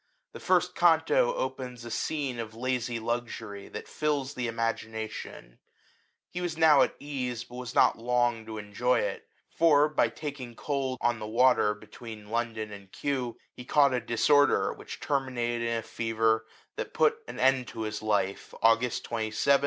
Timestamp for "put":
16.95-17.19